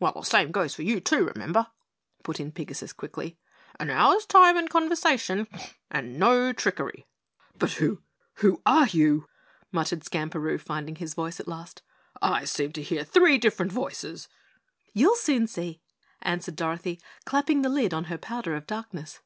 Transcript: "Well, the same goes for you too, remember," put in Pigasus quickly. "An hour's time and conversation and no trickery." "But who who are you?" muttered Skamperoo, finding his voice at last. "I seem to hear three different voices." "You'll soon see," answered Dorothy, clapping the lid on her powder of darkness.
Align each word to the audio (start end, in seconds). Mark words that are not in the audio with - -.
"Well, 0.00 0.12
the 0.12 0.22
same 0.22 0.50
goes 0.50 0.74
for 0.74 0.82
you 0.82 0.98
too, 0.98 1.26
remember," 1.26 1.66
put 2.22 2.40
in 2.40 2.52
Pigasus 2.52 2.94
quickly. 2.94 3.36
"An 3.78 3.90
hour's 3.90 4.24
time 4.24 4.56
and 4.56 4.70
conversation 4.70 5.46
and 5.90 6.18
no 6.18 6.54
trickery." 6.54 7.06
"But 7.58 7.72
who 7.72 8.00
who 8.36 8.62
are 8.64 8.86
you?" 8.86 9.28
muttered 9.72 10.02
Skamperoo, 10.02 10.58
finding 10.58 10.96
his 10.96 11.12
voice 11.12 11.38
at 11.38 11.48
last. 11.48 11.82
"I 12.22 12.46
seem 12.46 12.72
to 12.72 12.82
hear 12.82 13.04
three 13.04 13.36
different 13.36 13.72
voices." 13.72 14.26
"You'll 14.94 15.16
soon 15.16 15.46
see," 15.46 15.82
answered 16.22 16.56
Dorothy, 16.56 16.98
clapping 17.26 17.60
the 17.60 17.68
lid 17.68 17.92
on 17.92 18.04
her 18.04 18.16
powder 18.16 18.54
of 18.56 18.66
darkness. 18.66 19.20